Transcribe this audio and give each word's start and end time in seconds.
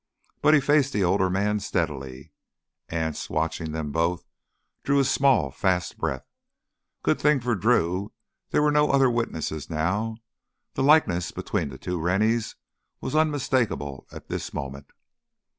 But 0.41 0.55
he 0.55 0.59
faced 0.59 0.93
the 0.93 1.03
older 1.03 1.29
man 1.29 1.59
steadily. 1.59 2.31
Anse, 2.89 3.29
watching 3.29 3.71
them 3.71 3.91
both, 3.91 4.25
drew 4.81 4.97
a 4.99 5.03
small, 5.03 5.51
fast 5.51 5.99
breath. 5.99 6.25
Good 7.03 7.21
thing 7.21 7.39
for 7.39 7.53
Drew 7.53 8.11
there 8.49 8.63
were 8.63 8.71
no 8.71 8.89
other 8.89 9.11
witnesses 9.11 9.69
now; 9.69 10.17
the 10.73 10.81
likeness 10.81 11.31
between 11.31 11.69
the 11.69 11.77
two 11.77 11.99
Rennies 11.99 12.55
was 12.99 13.15
unmistakable 13.15 14.07
at 14.11 14.27
this 14.27 14.55
moment. 14.55 14.89